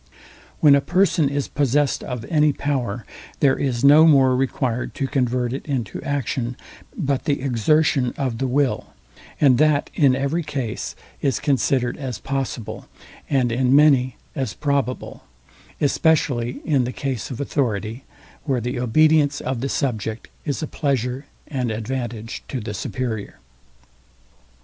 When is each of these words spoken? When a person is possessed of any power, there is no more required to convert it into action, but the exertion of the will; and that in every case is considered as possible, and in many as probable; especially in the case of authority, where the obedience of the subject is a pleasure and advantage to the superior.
When 0.61 0.73
a 0.73 0.81
person 0.81 1.29
is 1.29 1.47
possessed 1.47 2.03
of 2.03 2.25
any 2.27 2.53
power, 2.53 3.05
there 3.39 3.55
is 3.55 3.83
no 3.83 4.07
more 4.07 4.35
required 4.35 4.95
to 4.95 5.05
convert 5.05 5.53
it 5.53 5.63
into 5.67 6.01
action, 6.01 6.57
but 6.97 7.25
the 7.25 7.39
exertion 7.39 8.11
of 8.17 8.39
the 8.39 8.47
will; 8.47 8.93
and 9.39 9.59
that 9.59 9.91
in 9.93 10.15
every 10.15 10.41
case 10.41 10.95
is 11.21 11.39
considered 11.39 11.97
as 11.97 12.17
possible, 12.17 12.87
and 13.29 13.51
in 13.51 13.75
many 13.75 14.15
as 14.35 14.55
probable; 14.55 15.21
especially 15.79 16.61
in 16.65 16.83
the 16.85 16.91
case 16.91 17.29
of 17.29 17.39
authority, 17.39 18.03
where 18.45 18.59
the 18.59 18.79
obedience 18.79 19.39
of 19.39 19.61
the 19.61 19.69
subject 19.69 20.29
is 20.45 20.63
a 20.63 20.67
pleasure 20.67 21.27
and 21.47 21.69
advantage 21.69 22.41
to 22.47 22.59
the 22.59 22.73
superior. 22.73 23.35